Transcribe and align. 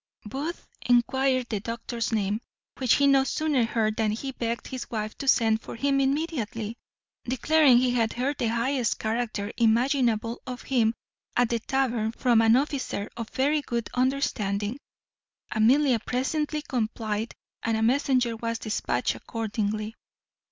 Booth 0.25 0.67
enquired 0.81 1.47
the 1.49 1.59
doctor's 1.59 2.11
name, 2.11 2.41
which 2.79 2.95
he 2.95 3.05
no 3.05 3.23
sooner 3.23 3.65
heard 3.65 3.97
than 3.97 4.09
he 4.09 4.31
begged 4.31 4.65
his 4.65 4.89
wife 4.89 5.15
to 5.19 5.27
send 5.27 5.61
for 5.61 5.75
him 5.75 5.99
immediately, 5.99 6.75
declaring 7.25 7.77
he 7.77 7.91
had 7.91 8.13
heard 8.13 8.35
the 8.39 8.47
highest 8.49 8.97
character 8.97 9.51
imaginable 9.57 10.41
of 10.47 10.63
him 10.63 10.95
at 11.37 11.49
the 11.49 11.59
Tavern 11.59 12.13
from 12.13 12.41
an 12.41 12.55
officer 12.55 13.11
of 13.15 13.29
very 13.29 13.61
good 13.61 13.91
understanding. 13.93 14.79
Amelia 15.51 15.99
presently 15.99 16.63
complied, 16.63 17.35
and 17.61 17.77
a 17.77 17.83
messenger 17.83 18.35
was 18.35 18.57
despatched 18.57 19.13
accordingly. 19.13 19.93